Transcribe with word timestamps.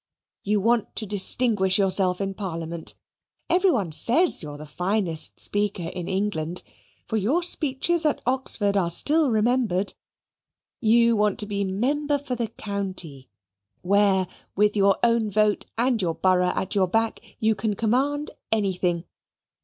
You 0.43 0.59
want 0.59 0.95
to 0.95 1.05
distinguish 1.05 1.77
yourself 1.77 2.19
in 2.19 2.33
Parliament; 2.33 2.95
every 3.51 3.69
one 3.69 3.91
says 3.91 4.41
you 4.41 4.49
are 4.49 4.57
the 4.57 4.65
finest 4.65 5.39
speaker 5.39 5.91
in 5.93 6.07
England 6.07 6.63
(for 7.05 7.17
your 7.17 7.43
speeches 7.43 8.03
at 8.03 8.19
Oxford 8.25 8.75
are 8.75 8.89
still 8.89 9.29
remembered). 9.29 9.93
You 10.79 11.15
want 11.15 11.37
to 11.37 11.45
be 11.45 11.63
Member 11.63 12.17
for 12.17 12.33
the 12.33 12.47
County, 12.47 13.29
where, 13.83 14.27
with 14.55 14.75
your 14.75 14.97
own 15.03 15.29
vote 15.29 15.67
and 15.77 16.01
your 16.01 16.15
borough 16.15 16.47
at 16.55 16.73
your 16.73 16.87
back, 16.87 17.19
you 17.39 17.53
can 17.53 17.75
command 17.75 18.31
anything. 18.51 19.03